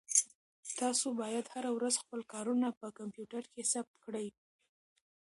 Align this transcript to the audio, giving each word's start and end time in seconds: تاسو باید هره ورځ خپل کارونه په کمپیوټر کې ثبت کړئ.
تاسو 0.79 1.07
باید 1.21 1.45
هره 1.53 1.71
ورځ 1.77 1.93
خپل 2.03 2.19
کارونه 2.33 2.67
په 2.79 2.87
کمپیوټر 2.99 3.43
کې 3.53 3.61
ثبت 3.71 3.95
کړئ. 4.05 4.27